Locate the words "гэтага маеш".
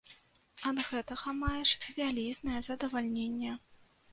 0.91-1.75